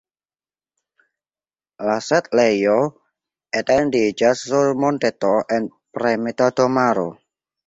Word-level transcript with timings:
La 1.87 1.97
setlejo 2.05 2.77
etendiĝas 3.61 4.43
sur 4.47 4.73
monteto 4.85 5.35
en 5.59 5.69
premita 6.01 6.51
domaro. 6.63 7.07